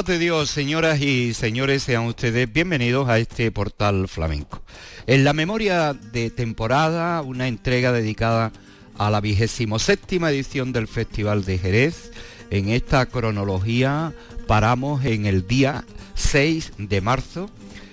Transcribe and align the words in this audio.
Paz 0.00 0.06
de 0.06 0.18
Dios, 0.18 0.48
señoras 0.48 0.98
y 1.02 1.34
señores, 1.34 1.82
sean 1.82 2.06
ustedes 2.06 2.50
bienvenidos 2.50 3.06
a 3.10 3.18
este 3.18 3.50
portal 3.52 4.08
flamenco. 4.08 4.62
En 5.06 5.24
la 5.24 5.34
memoria 5.34 5.92
de 5.92 6.30
temporada, 6.30 7.20
una 7.20 7.48
entrega 7.48 7.92
dedicada 7.92 8.50
a 8.96 9.10
la 9.10 9.20
vigésimo 9.20 9.78
séptima 9.78 10.30
edición 10.30 10.72
del 10.72 10.88
Festival 10.88 11.44
de 11.44 11.58
Jerez. 11.58 12.12
En 12.48 12.70
esta 12.70 13.04
cronología 13.04 14.14
paramos 14.46 15.04
en 15.04 15.26
el 15.26 15.46
día 15.46 15.84
6 16.14 16.72
de 16.78 17.00
marzo 17.02 17.50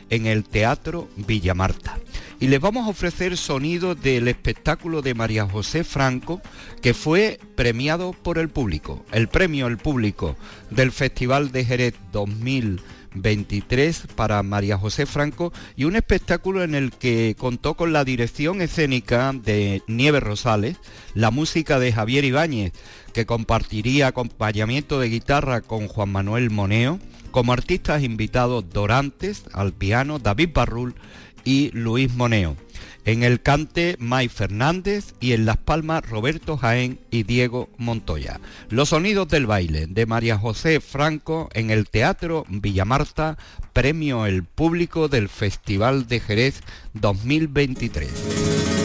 en 0.09 0.25
el 0.25 0.43
Teatro 0.43 1.07
Villa 1.15 1.53
Marta 1.53 1.97
y 2.39 2.47
les 2.47 2.59
vamos 2.59 2.85
a 2.85 2.91
ofrecer 2.91 3.37
sonidos 3.37 4.01
del 4.01 4.27
espectáculo 4.27 5.01
de 5.01 5.13
María 5.13 5.45
José 5.45 5.83
Franco 5.83 6.41
que 6.81 6.93
fue 6.93 7.39
premiado 7.55 8.13
por 8.13 8.37
el 8.37 8.49
público. 8.49 9.03
El 9.11 9.27
premio 9.27 9.67
El 9.67 9.77
Público 9.77 10.35
del 10.69 10.91
Festival 10.91 11.51
de 11.51 11.65
Jerez 11.65 11.95
2023 12.11 14.03
para 14.15 14.43
María 14.43 14.77
José 14.77 15.05
Franco 15.05 15.51
y 15.75 15.85
un 15.85 15.95
espectáculo 15.95 16.63
en 16.63 16.75
el 16.75 16.91
que 16.91 17.35
contó 17.37 17.73
con 17.73 17.91
la 17.91 18.03
dirección 18.03 18.61
escénica 18.61 19.33
de 19.33 19.81
Nieves 19.87 20.23
Rosales, 20.23 20.77
la 21.15 21.31
música 21.31 21.79
de 21.79 21.91
Javier 21.91 22.25
Ibáñez, 22.25 22.73
que 23.13 23.25
compartiría 23.25 24.07
acompañamiento 24.07 24.99
de 24.99 25.09
guitarra 25.09 25.61
con 25.61 25.87
Juan 25.87 26.09
Manuel 26.09 26.51
Moneo, 26.51 26.99
como 27.37 27.53
artistas 27.53 28.01
invitados 28.01 28.67
Dorantes 28.73 29.43
al 29.53 29.71
piano, 29.71 30.17
David 30.17 30.49
Barrul 30.55 30.95
y 31.45 31.69
Luis 31.71 32.15
Moneo. 32.15 32.57
En 33.05 33.21
el 33.21 33.43
cante, 33.43 33.95
May 33.99 34.27
Fernández 34.27 35.13
y 35.19 35.33
en 35.33 35.45
Las 35.45 35.57
Palmas, 35.57 36.03
Roberto 36.09 36.57
Jaén 36.57 36.99
y 37.11 37.21
Diego 37.21 37.69
Montoya. 37.77 38.39
Los 38.69 38.89
sonidos 38.89 39.27
del 39.27 39.45
baile 39.45 39.85
de 39.85 40.07
María 40.07 40.39
José 40.39 40.81
Franco 40.81 41.47
en 41.53 41.69
el 41.69 41.87
Teatro 41.87 42.43
Villamarta, 42.49 43.37
premio 43.71 44.25
el 44.25 44.43
público 44.43 45.07
del 45.07 45.29
Festival 45.29 46.07
de 46.07 46.19
Jerez 46.19 46.61
2023. 46.95 48.76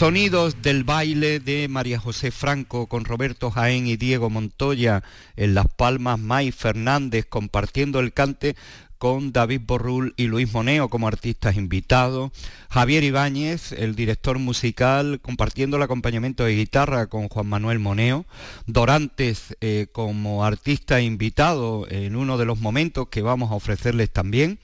Sonidos 0.00 0.62
del 0.62 0.82
baile 0.82 1.40
de 1.40 1.68
María 1.68 2.00
José 2.00 2.30
Franco 2.30 2.86
con 2.86 3.04
Roberto 3.04 3.50
Jaén 3.50 3.86
y 3.86 3.98
Diego 3.98 4.30
Montoya 4.30 5.02
en 5.36 5.52
Las 5.52 5.66
Palmas, 5.76 6.18
May 6.18 6.52
Fernández 6.52 7.26
compartiendo 7.28 8.00
el 8.00 8.14
cante 8.14 8.56
con 9.00 9.32
David 9.32 9.62
Borrul 9.66 10.12
y 10.18 10.26
Luis 10.26 10.52
Moneo 10.52 10.90
como 10.90 11.08
artistas 11.08 11.56
invitados, 11.56 12.32
Javier 12.68 13.02
Ibáñez, 13.02 13.72
el 13.72 13.96
director 13.96 14.38
musical, 14.38 15.20
compartiendo 15.22 15.78
el 15.78 15.82
acompañamiento 15.82 16.44
de 16.44 16.54
guitarra 16.54 17.06
con 17.06 17.30
Juan 17.30 17.46
Manuel 17.46 17.78
Moneo, 17.78 18.26
Dorantes 18.66 19.56
eh, 19.62 19.86
como 19.90 20.44
artista 20.44 21.00
invitado 21.00 21.86
en 21.88 22.14
uno 22.14 22.36
de 22.36 22.44
los 22.44 22.60
momentos 22.60 23.08
que 23.08 23.22
vamos 23.22 23.50
a 23.50 23.54
ofrecerles 23.54 24.10
también, 24.10 24.58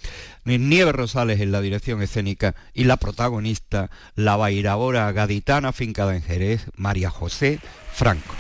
Nieve 0.44 0.92
Rosales 0.92 1.40
en 1.40 1.50
la 1.50 1.62
dirección 1.62 2.02
escénica 2.02 2.54
y 2.74 2.84
la 2.84 2.98
protagonista, 2.98 3.90
la 4.16 4.36
bailadora 4.36 5.10
gaditana 5.12 5.72
fincada 5.72 6.14
en 6.14 6.20
Jerez, 6.20 6.66
María 6.76 7.08
José 7.08 7.58
Franco. 7.90 8.34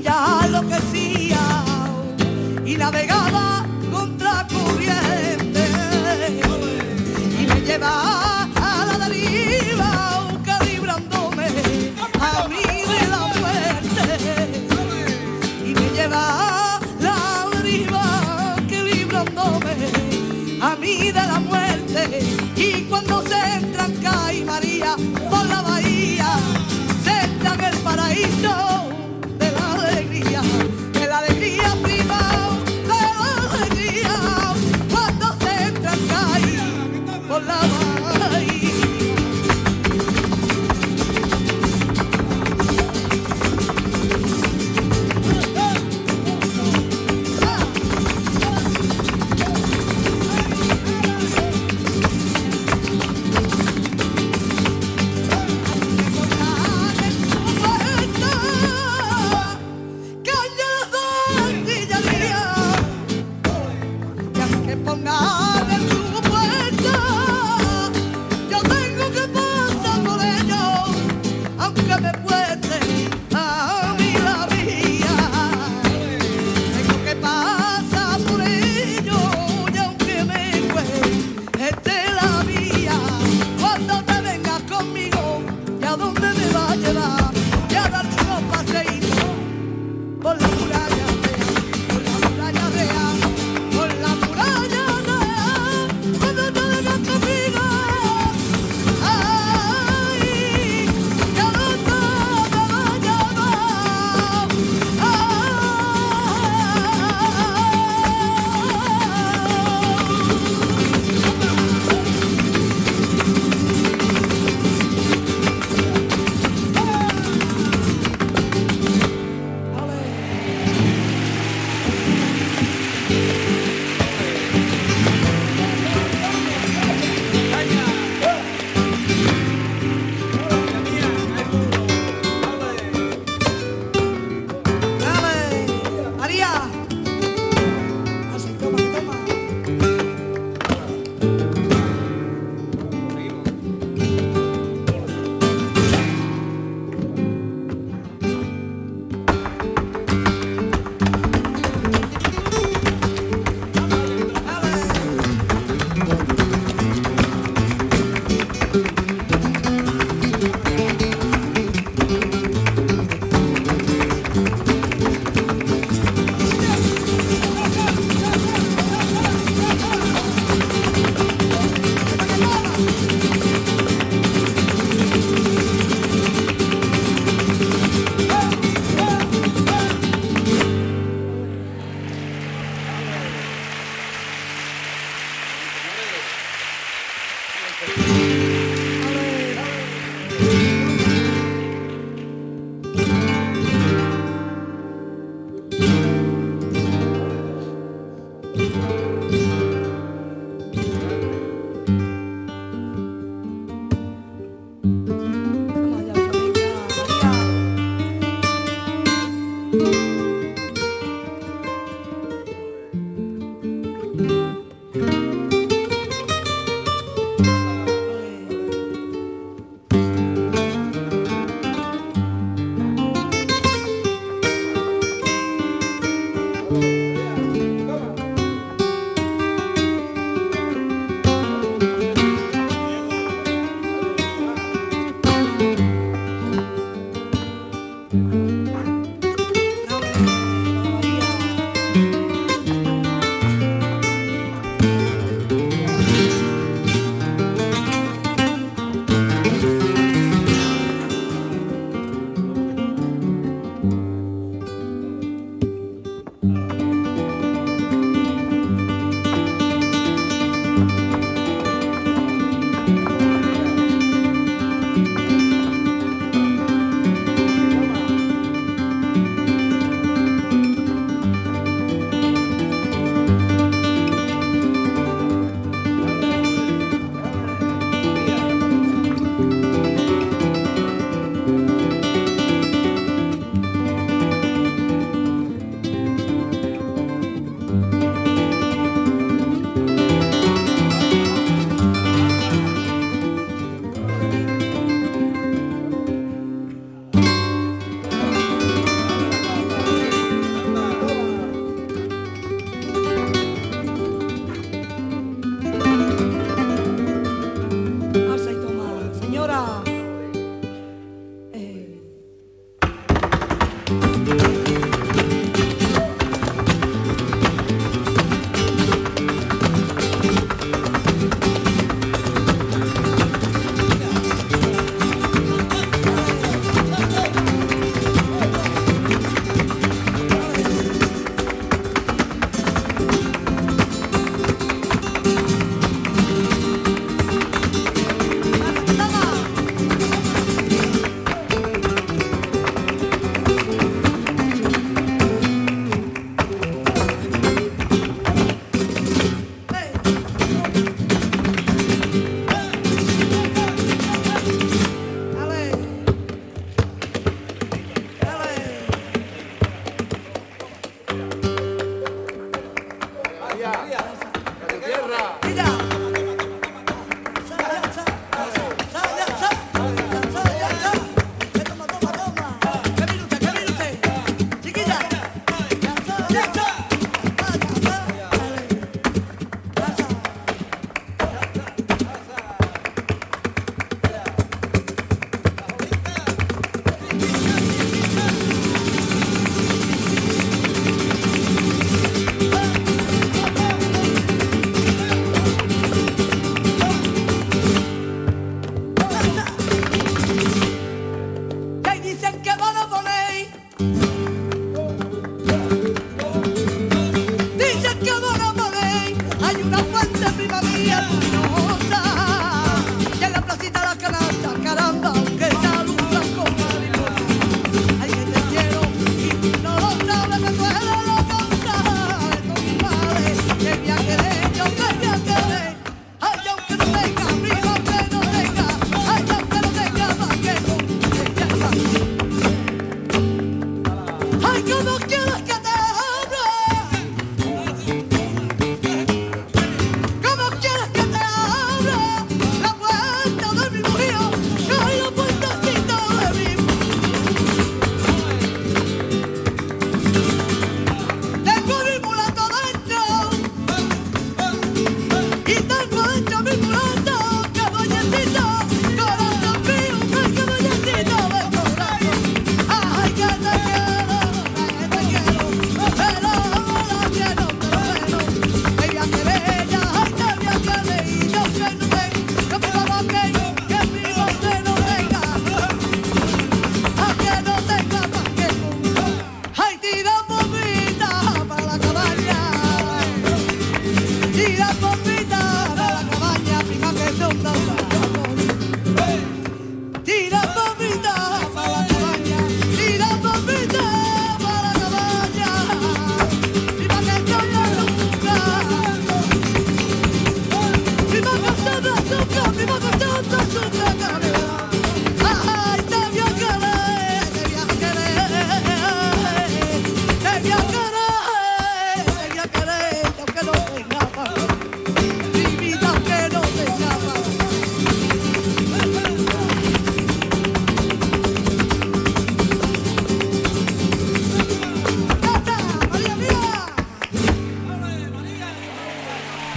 Por 0.00 0.37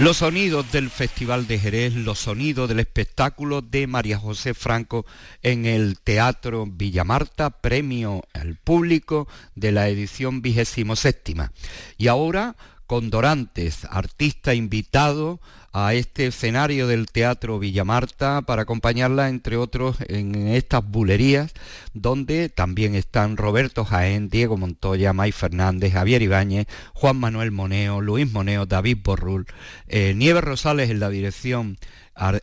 Los 0.02 0.16
sonidos 0.16 0.72
del 0.72 0.90
Festival 0.90 1.46
de 1.46 1.60
Jerez, 1.60 1.94
los 1.94 2.18
sonidos 2.18 2.68
del 2.68 2.80
espectáculo 2.80 3.62
de 3.62 3.86
María 3.86 4.18
José 4.18 4.52
Franco 4.52 5.06
en 5.42 5.64
el 5.64 6.00
Teatro 6.00 6.66
Villamarta, 6.66 7.50
premio 7.50 8.24
al 8.32 8.56
público 8.56 9.28
de 9.54 9.70
la 9.70 9.88
edición 9.88 10.42
vigésimo 10.42 10.96
séptima. 10.96 11.52
Y 11.98 12.08
ahora 12.08 12.56
con 12.92 13.08
Dorantes, 13.08 13.86
artista 13.88 14.52
invitado 14.52 15.40
a 15.72 15.94
este 15.94 16.26
escenario 16.26 16.86
del 16.86 17.06
Teatro 17.06 17.58
Villamarta 17.58 18.42
para 18.42 18.62
acompañarla, 18.64 19.30
entre 19.30 19.56
otros, 19.56 19.96
en 20.08 20.48
estas 20.48 20.86
bulerías, 20.86 21.54
donde 21.94 22.50
también 22.50 22.94
están 22.94 23.38
Roberto 23.38 23.86
Jaén, 23.86 24.28
Diego 24.28 24.58
Montoya, 24.58 25.14
May 25.14 25.32
Fernández, 25.32 25.94
Javier 25.94 26.20
Ibáñez, 26.20 26.66
Juan 26.92 27.16
Manuel 27.16 27.50
Moneo, 27.50 28.02
Luis 28.02 28.30
Moneo, 28.30 28.66
David 28.66 28.98
Borrul, 29.02 29.46
eh, 29.88 30.12
Nieves 30.14 30.44
Rosales 30.44 30.90
en 30.90 31.00
la 31.00 31.08
dirección 31.08 31.78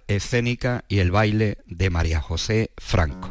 escénica 0.08 0.84
y 0.88 0.98
el 0.98 1.12
baile 1.12 1.60
de 1.68 1.92
María 1.92 2.22
José 2.22 2.72
Franco. 2.76 3.30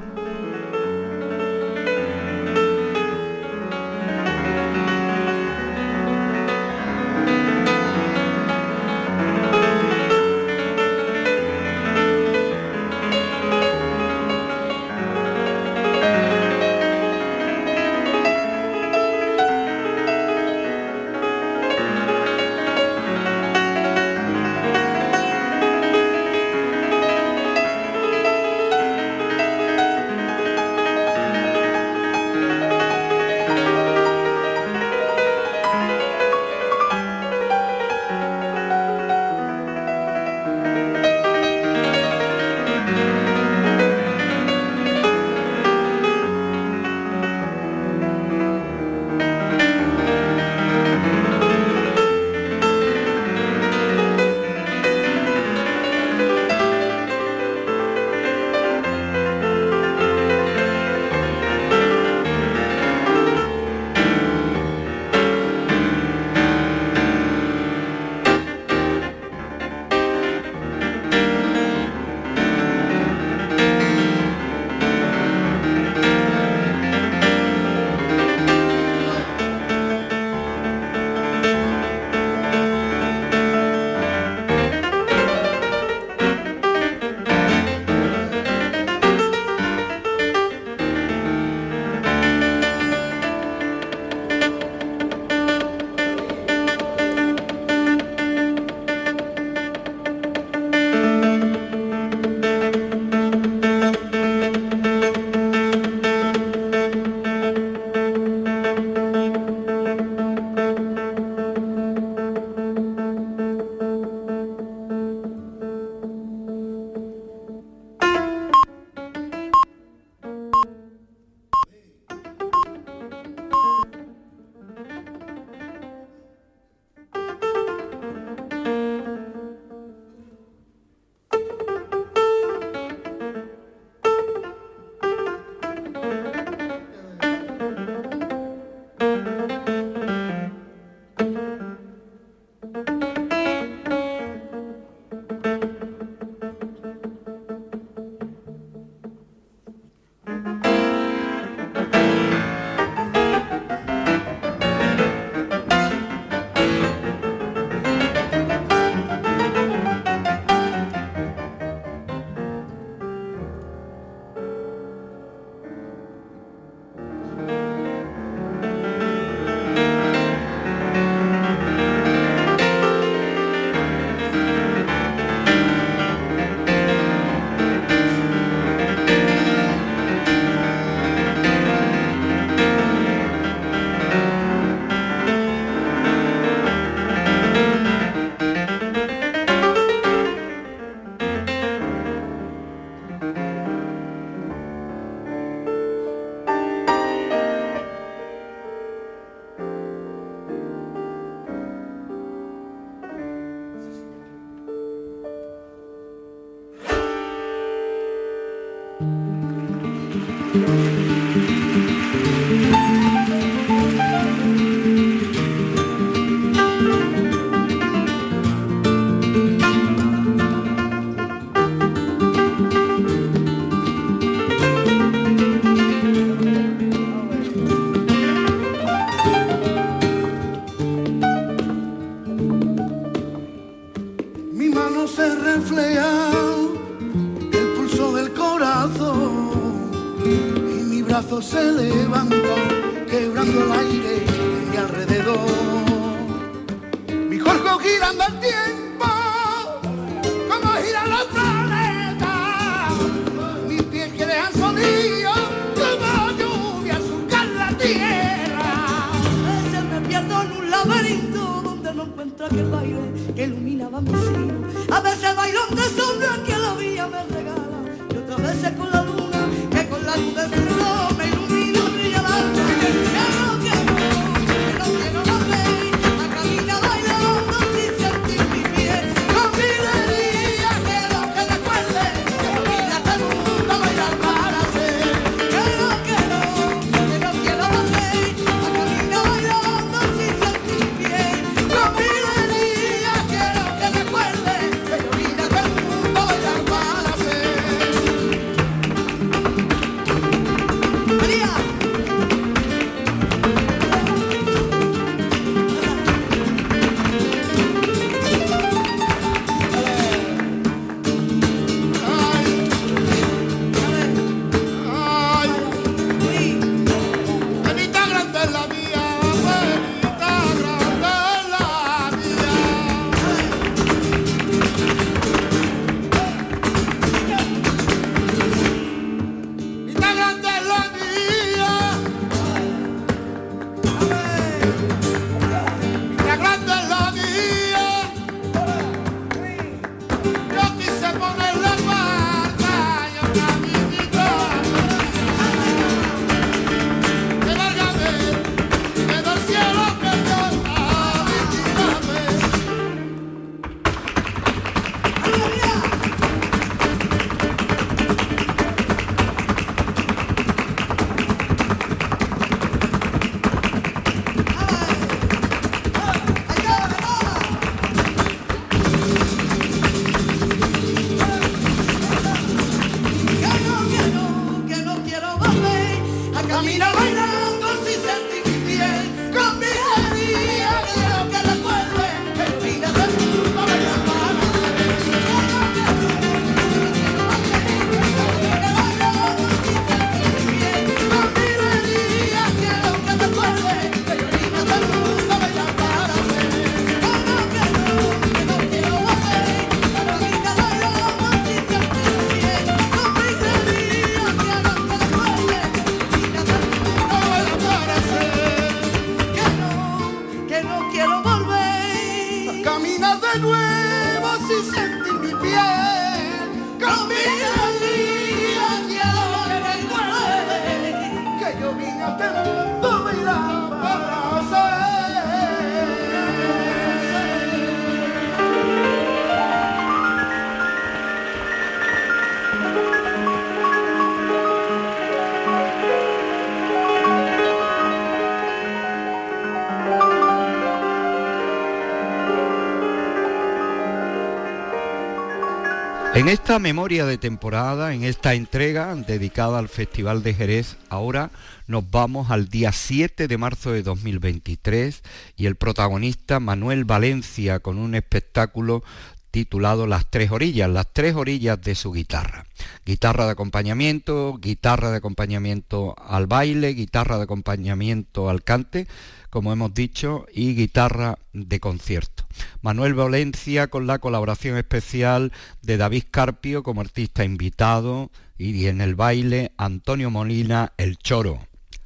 En 446.29 446.35
esta 446.35 446.59
memoria 446.59 447.07
de 447.07 447.17
temporada, 447.17 447.95
en 447.95 448.05
esta 448.05 448.35
entrega 448.35 448.95
dedicada 448.95 449.59
al 449.59 449.71
Festival 449.71 450.23
de 450.23 450.35
Jerez, 450.35 450.77
ahora 450.91 451.31
nos 451.67 451.91
vamos 451.91 452.31
al 452.31 452.51
día 452.51 452.71
7 452.71 453.29
de 453.29 453.39
marzo 453.39 453.73
de 453.73 453.83
2023 453.83 455.03
y 455.39 455.47
el 455.47 455.57
protagonista 455.57 456.39
Manuel 456.39 456.85
Valencia 456.85 457.61
con 457.61 457.79
un 457.79 457.95
espectáculo 457.95 458.85
titulado 459.31 459.87
Las 459.87 460.11
tres 460.11 460.31
orillas, 460.31 460.69
las 460.69 460.93
tres 460.93 461.15
orillas 461.15 461.63
de 461.63 461.75
su 461.75 461.93
guitarra. 461.93 462.45
Guitarra 462.85 463.25
de 463.25 463.33
acompañamiento, 463.33 464.37
guitarra 464.39 464.91
de 464.91 464.99
acompañamiento 464.99 465.97
al 465.99 466.27
baile, 466.27 466.75
guitarra 466.75 467.17
de 467.17 467.25
acompañamiento 467.25 468.29
al 468.29 468.43
cante, 468.43 468.87
como 469.31 469.53
hemos 469.53 469.75
dicho, 469.75 470.27
y 470.33 470.55
guitarra 470.55 471.19
de 471.33 471.61
concierto. 471.61 472.27
Manuel 472.63 472.95
Valencia 472.95 473.69
con 473.69 473.87
la 473.87 473.99
colaboración 473.99 474.57
especial 474.57 475.33
de 475.63 475.77
David 475.77 476.05
Carpio 476.11 476.63
como 476.63 476.81
artista 476.81 477.25
invitado 477.25 478.11
y 478.37 478.67
en 478.67 478.81
el 478.81 478.95
baile 478.95 479.53
Antonio 479.57 480.11
Molina 480.11 480.73
el 480.77 480.99
Choro. 480.99 481.41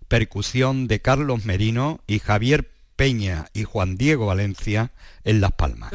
Percusión 0.09 0.89
de 0.89 1.01
Carlos 1.01 1.45
Merino 1.45 2.01
y 2.07 2.19
Javier 2.19 2.71
Peña 2.97 3.47
y 3.55 3.65
Juan 3.65 3.97
Diego 3.97 4.27
Valencia 4.27 4.93
en 5.25 5.41
Las 5.41 5.53
Palmas. 5.53 5.93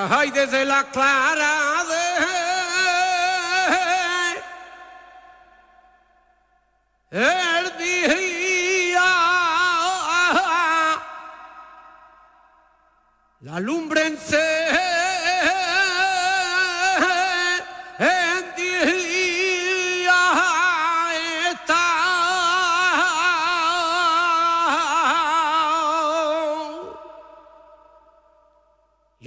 Ay, 0.00 0.30
desde 0.30 0.64
la 0.64 0.84
clara 0.84 1.84
de 1.88 2.38
el 7.10 7.78
día, 7.78 9.02
la 13.40 13.58
lumbre 13.58 14.06
en 14.06 14.16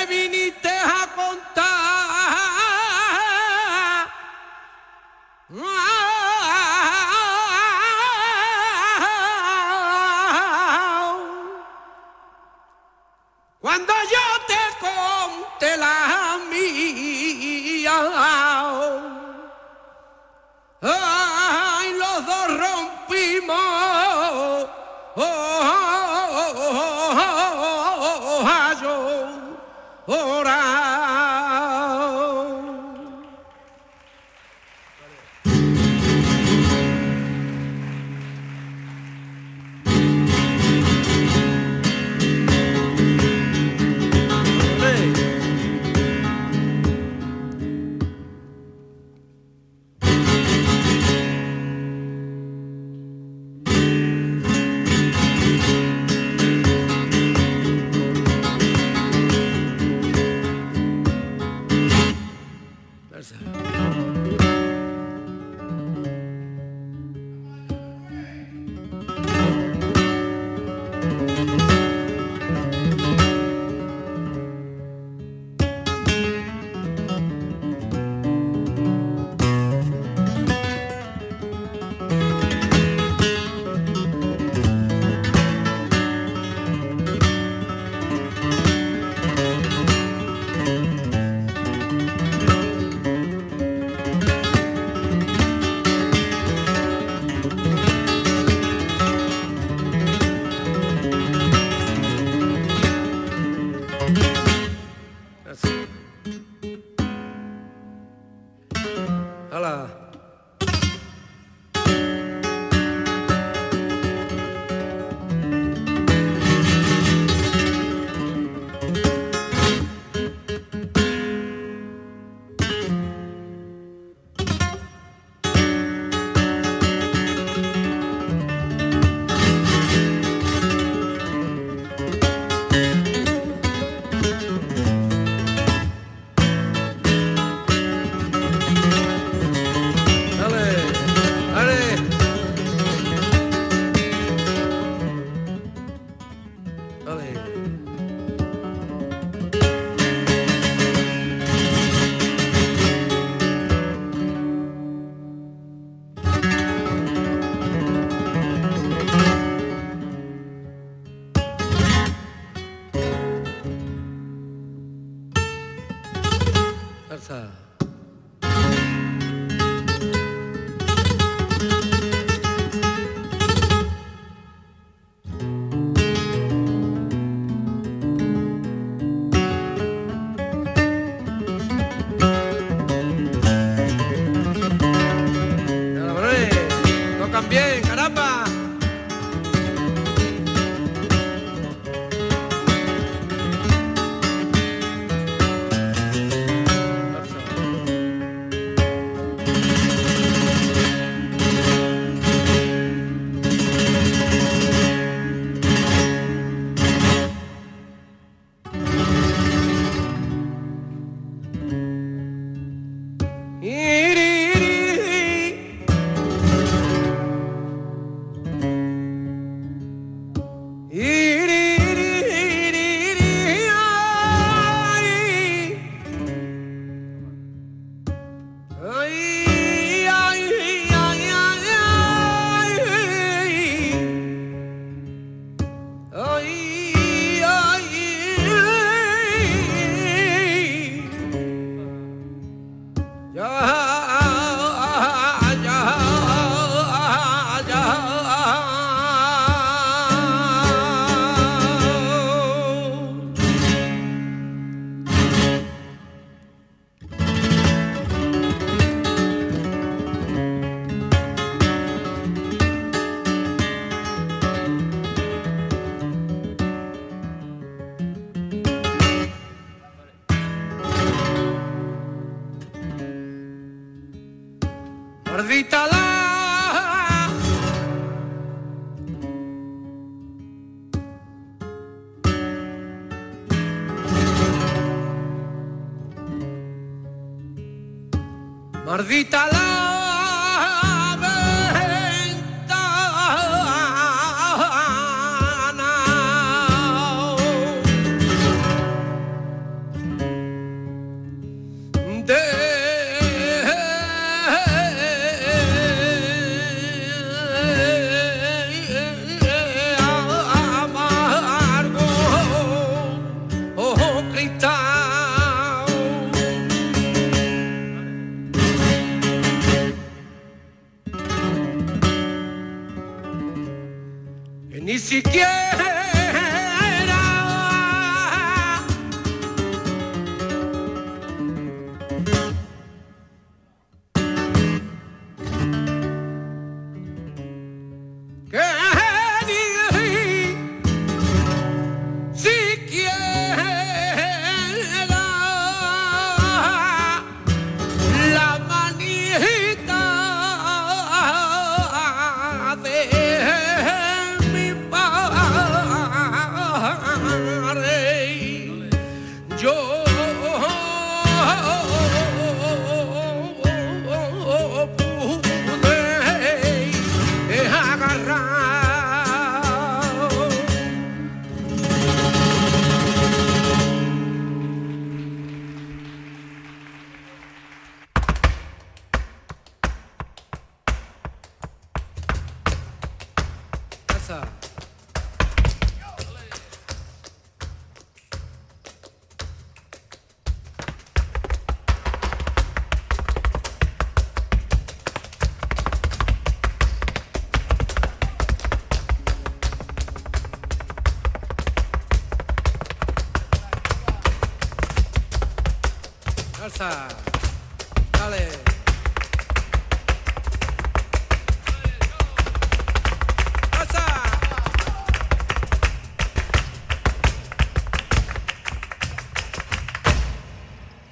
Dale. 406.61 408.47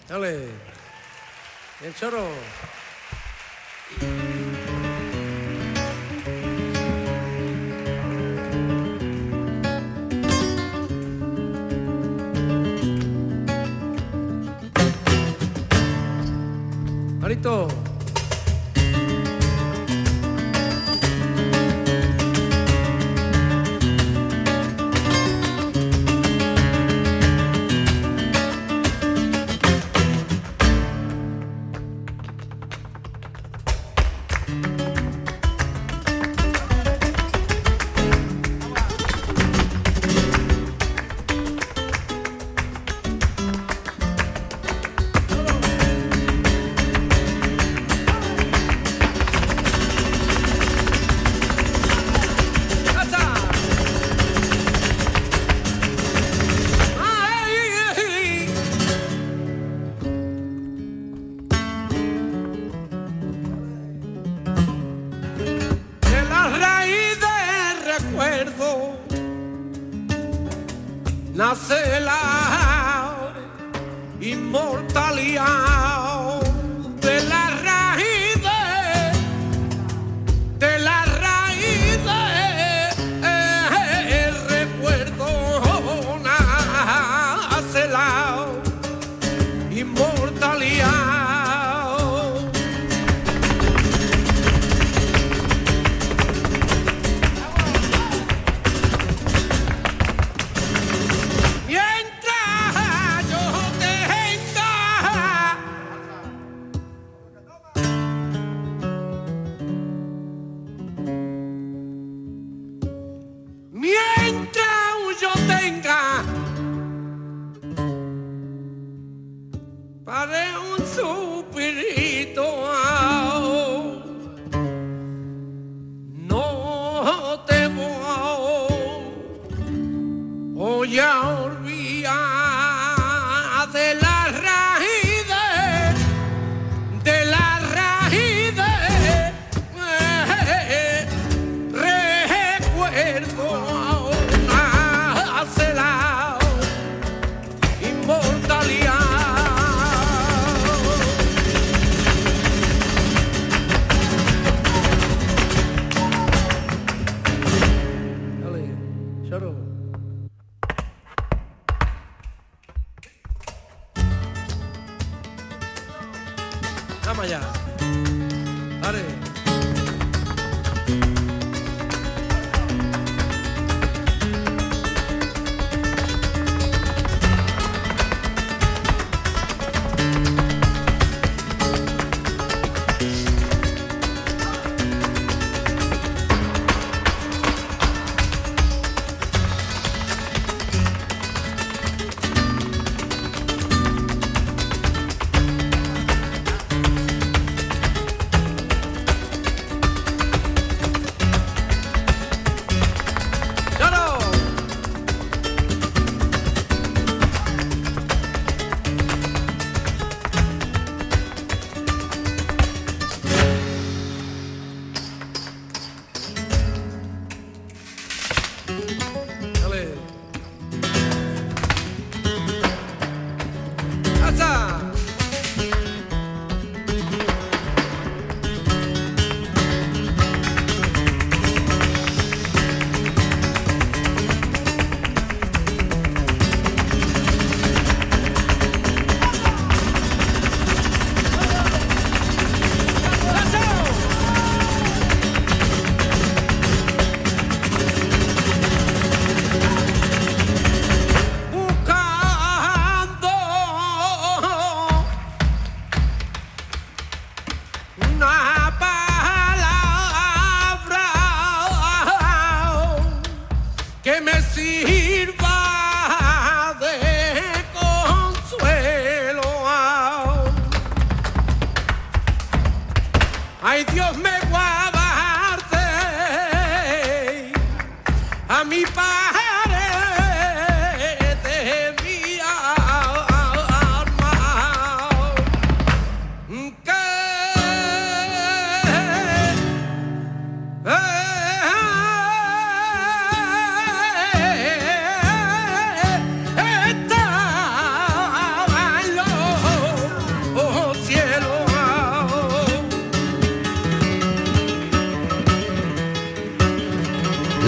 Dale. 0.07 0.49
El 1.81 1.93
choro. 1.95 2.29
Marito. 17.29 17.88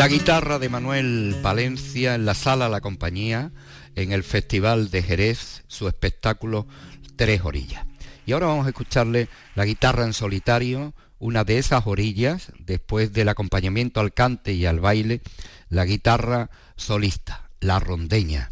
Guitarra 0.08 0.58
de 0.58 0.68
Manuel 0.68 1.36
Palencia 1.44 2.16
en 2.16 2.26
la 2.26 2.34
sala 2.34 2.70
La 2.70 2.82
Compañía 2.82 3.52
en 3.96 4.12
el 4.12 4.24
Festival 4.24 4.90
de 4.90 5.04
Jerez, 5.04 5.64
su 5.68 5.88
espectáculo 5.88 6.66
Tres 7.16 7.42
Orillas. 7.44 7.86
Y 8.26 8.32
ahora 8.32 8.48
vamos 8.48 8.66
a 8.66 8.70
escucharle 8.70 9.28
la 9.54 9.66
guitarra 9.66 10.06
en 10.06 10.14
solitario, 10.14 10.96
una 11.20 11.44
de 11.44 11.60
esas 11.60 11.86
orillas, 11.86 12.52
después 12.58 13.14
del 13.14 13.30
acompañamiento 13.30 14.00
al 14.00 14.12
cante 14.12 14.54
y 14.54 14.66
al 14.66 14.80
baile, 14.80 15.22
la 15.70 15.86
guitarra 15.86 16.50
solista, 16.76 17.50
la 17.60 17.80
rondeña. 17.80 18.50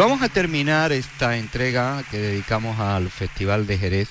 Vamos 0.00 0.22
a 0.22 0.30
terminar 0.30 0.92
esta 0.92 1.36
entrega 1.36 2.02
que 2.10 2.16
dedicamos 2.16 2.80
al 2.80 3.10
Festival 3.10 3.66
de 3.66 3.76
Jerez 3.76 4.08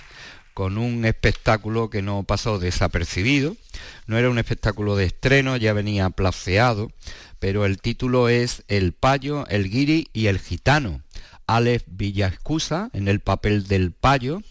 con 0.53 0.77
un 0.77 1.03
espectáculo 1.03 1.89
que 1.89 2.03
no 2.03 2.21
pasó 2.21 2.59
desapercibido. 2.59 3.57
No 4.05 4.19
era 4.19 4.29
un 4.29 4.37
espectáculo 4.37 4.95
de 4.95 5.05
estreno, 5.05 5.57
ya 5.57 5.73
venía 5.73 6.11
placeado, 6.11 6.91
pero 7.39 7.65
el 7.65 7.81
título 7.81 8.29
es 8.29 8.63
El 8.67 8.93
payo, 8.93 9.47
el 9.47 9.67
guiri 9.67 10.09
y 10.13 10.27
el 10.27 10.37
gitano. 10.37 11.01
Alex 11.47 11.85
Villascusa 11.87 12.91
en 12.93 13.07
el 13.07 13.19
papel 13.19 13.67
del 13.67 13.91
payo, 13.91 14.43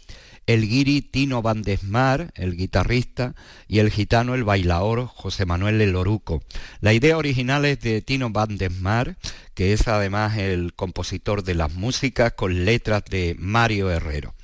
el 0.49 0.66
guiri 0.66 1.03
Tino 1.03 1.42
Vandesmar, 1.42 2.32
el 2.34 2.57
guitarrista, 2.57 3.34
y 3.68 3.80
el 3.80 3.90
gitano, 3.90 4.34
el 4.34 4.44
bailaor 4.44 5.05
José 5.05 5.44
Manuel 5.44 5.78
El 5.82 5.94
Oruco. 5.94 6.42
La 6.80 6.94
idea 6.94 7.18
original 7.18 7.66
es 7.66 7.80
de 7.80 8.01
Tino 8.01 8.30
Vandesmar, 8.30 9.18
que 9.53 9.74
es 9.74 9.86
además 9.88 10.38
el 10.38 10.72
compositor 10.72 11.44
de 11.44 11.55
las 11.55 11.74
músicas 11.74 12.32
con 12.32 12.64
letras 12.64 13.05
de 13.11 13.36
Mario 13.38 13.90
Herrero. 13.90 14.34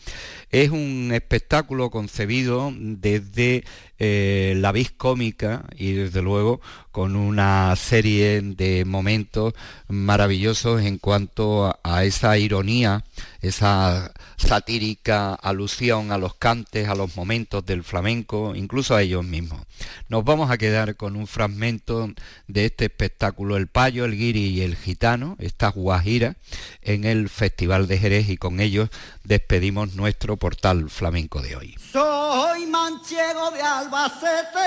Es 0.50 0.70
un 0.70 1.10
espectáculo 1.12 1.90
concebido 1.90 2.72
desde 2.76 3.64
eh, 3.98 4.54
la 4.56 4.70
vis 4.70 4.92
cómica 4.92 5.64
y 5.76 5.94
desde 5.94 6.22
luego 6.22 6.60
con 6.92 7.16
una 7.16 7.74
serie 7.76 8.40
de 8.40 8.84
momentos 8.84 9.54
maravillosos 9.88 10.82
en 10.82 10.98
cuanto 10.98 11.76
a, 11.82 12.04
esa 12.04 12.38
ironía, 12.38 13.02
esa 13.44 14.12
satírica 14.36 15.34
alusión 15.34 16.12
a 16.12 16.18
los 16.18 16.34
cantes, 16.34 16.88
a 16.88 16.94
los 16.94 17.16
momentos 17.16 17.64
del 17.64 17.84
flamenco, 17.84 18.54
incluso 18.54 18.94
a 18.94 19.02
ellos 19.02 19.24
mismos. 19.24 19.60
Nos 20.08 20.24
vamos 20.24 20.50
a 20.50 20.58
quedar 20.58 20.96
con 20.96 21.14
un 21.16 21.26
fragmento 21.26 22.10
de 22.48 22.66
este 22.66 22.86
espectáculo, 22.86 23.56
el 23.56 23.68
payo, 23.68 24.06
el 24.06 24.16
guiri 24.16 24.46
y 24.46 24.62
el 24.62 24.76
gitano, 24.76 25.36
esta 25.38 25.68
guajira, 25.68 26.36
en 26.82 27.04
el 27.04 27.28
Festival 27.28 27.86
de 27.86 27.98
Jerez 27.98 28.30
y 28.30 28.36
con 28.38 28.60
ellos 28.60 28.88
despedimos 29.24 29.94
nuestro 29.94 30.36
portal 30.36 30.88
flamenco 30.88 31.42
de 31.42 31.56
hoy. 31.56 31.76
Soy 31.92 32.66
manchego 32.66 33.50
de 33.50 33.60
Albacete 33.60 34.60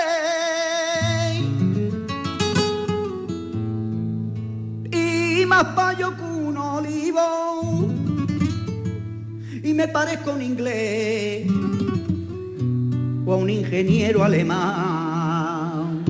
y 4.92 5.46
más 5.46 5.64
payo 5.74 6.16
que 6.16 6.22
un 6.22 6.56
olivo 6.56 7.97
y 9.68 9.74
me 9.74 9.86
parezco 9.86 10.32
un 10.32 10.40
inglés 10.40 11.46
o 13.26 13.34
a 13.34 13.36
un 13.36 13.50
ingeniero 13.50 14.24
alemán. 14.24 16.04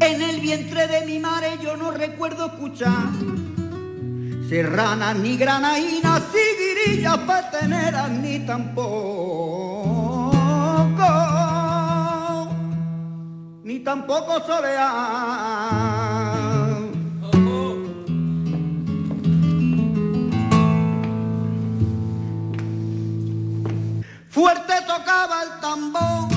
En 0.00 0.20
el 0.20 0.40
vientre 0.40 0.88
de 0.88 1.06
mi 1.06 1.20
madre 1.20 1.58
yo 1.62 1.76
no 1.76 1.92
recuerdo 1.92 2.46
escuchar 2.46 3.12
serranas 4.48 5.16
ni 5.16 5.36
granainas, 5.36 6.24
siguirillas 6.34 7.18
pateneras 7.18 8.10
ni 8.10 8.40
tampoco, 8.40 8.90
ni 13.62 13.78
tampoco 13.78 14.40
solear. 14.44 15.54
Fuerte 24.34 24.72
tocaba 24.84 25.44
el 25.44 25.60
tambor. 25.60 26.28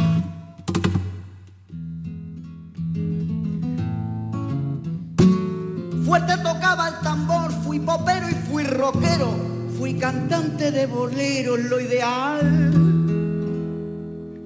Fuerte 6.06 6.38
tocaba 6.44 6.90
el 6.90 7.00
tambor, 7.02 7.52
fui 7.64 7.80
popero 7.80 8.30
y 8.30 8.36
fui 8.36 8.66
rockero, 8.66 9.34
fui 9.80 9.96
cantante 9.96 10.72
de 10.72 10.86
bolero, 10.86 11.58
lo 11.58 11.82
ideal 11.82 12.72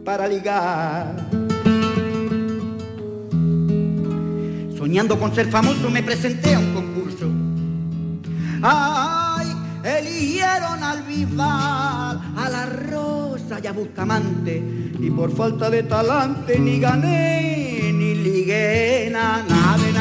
para 0.05 0.29
ligar. 0.29 1.13
Soñando 4.77 5.19
con 5.19 5.35
ser 5.35 5.47
famoso 5.47 5.89
me 5.89 6.01
presenté 6.01 6.55
a 6.55 6.59
un 6.59 6.73
concurso. 6.73 7.29
¡Ay! 8.63 9.53
Eligieron 9.83 10.83
al 10.83 11.03
Bisbal, 11.03 12.21
a 12.37 12.49
la 12.49 12.65
Rosa 13.51 13.63
y 13.63 13.67
a 13.67 13.71
Bustamante, 13.73 14.63
y 14.99 15.09
por 15.09 15.35
falta 15.35 15.69
de 15.69 15.83
talante 15.83 16.57
ni 16.57 16.79
gané, 16.79 17.91
ni 17.93 18.15
ligué 18.15 19.09
nada 19.11 19.43
nada. 19.43 20.00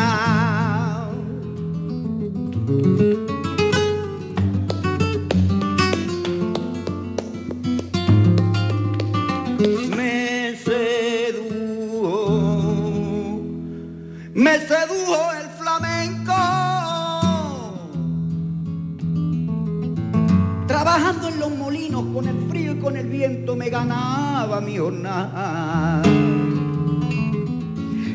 Ganaba 23.71 24.61
mi 24.61 24.77
jornada. 24.77 26.03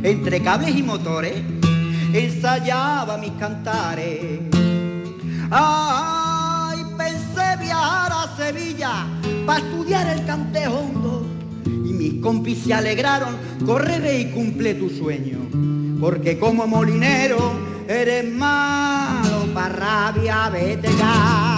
Entre 0.04 0.44
cables 0.44 0.76
y 0.76 0.84
motores 0.84 1.42
ensayaba 2.14 3.18
mis 3.18 3.32
cantares. 3.32 4.42
Ay, 5.50 6.84
pensé 6.98 7.58
viajar 7.60 8.12
a 8.12 8.36
Sevilla 8.38 9.08
para 9.46 9.60
estudiar 9.60 10.08
el 10.18 10.26
cante 10.26 10.68
hondo. 10.68 11.26
Y 11.66 11.94
mis 11.94 12.22
compis 12.22 12.64
se 12.64 12.74
alegraron, 12.74 13.36
correré 13.66 14.20
y 14.20 14.26
cumple 14.32 14.76
tu 14.76 14.90
sueño. 14.90 15.40
Porque 16.00 16.38
como 16.38 16.68
molinero 16.68 17.54
eres 17.88 18.32
malo 18.32 19.48
para 19.54 19.70
rabia, 19.70 20.50
vete 20.50 20.90
ya. 20.98 21.55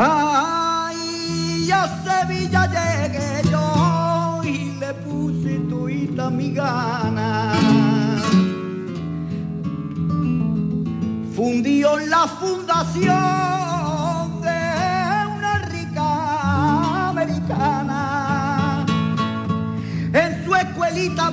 Ay, 0.00 1.68
a 1.72 1.88
Sevilla 2.04 2.68
llegué 2.68 3.42
yo 3.50 4.40
y 4.44 4.78
le 4.78 4.94
puse 4.94 5.58
tuita 5.68 6.30
mi 6.30 6.52
gana. 6.54 7.52
Fundió 11.34 11.98
la 11.98 12.28
fundación 12.28 13.10
de 14.40 14.60
una 15.36 15.58
rica 15.68 17.08
americana. 17.08 18.86
En 20.12 20.44
su 20.44 20.54
escuelita 20.54 21.32